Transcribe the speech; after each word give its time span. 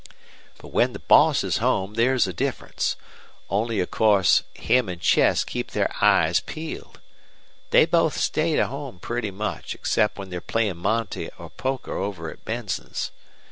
But 0.57 0.69
when 0.69 0.93
the 0.93 0.97
boss 0.99 1.43
is 1.43 1.57
home 1.59 1.93
there's 1.93 2.25
a 2.25 2.33
difference. 2.33 2.95
Only, 3.51 3.79
of 3.79 3.91
course, 3.91 4.41
him 4.55 4.89
an' 4.89 4.97
Chess 4.97 5.43
keep 5.43 5.69
their 5.69 5.93
eyes 6.03 6.39
peeled. 6.39 6.99
They 7.69 7.85
both 7.85 8.17
stay 8.17 8.55
to 8.55 8.65
home 8.65 8.97
pretty 8.97 9.29
much, 9.29 9.75
except 9.75 10.17
when 10.17 10.31
they're 10.31 10.41
playin' 10.41 10.77
monte 10.77 11.29
or 11.37 11.51
poker 11.51 11.95
over 11.99 12.31
at 12.31 12.43
Benson's. 12.43 13.11